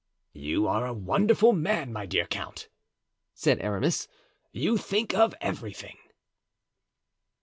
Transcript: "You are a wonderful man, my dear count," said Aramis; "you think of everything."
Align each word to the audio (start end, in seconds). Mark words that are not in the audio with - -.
"You 0.33 0.65
are 0.65 0.87
a 0.87 0.93
wonderful 0.95 1.53
man, 1.53 1.93
my 1.93 2.07
dear 2.07 2.25
count," 2.25 2.69
said 3.35 3.59
Aramis; 3.61 4.07
"you 4.51 4.75
think 4.79 5.13
of 5.13 5.35
everything." 5.41 5.99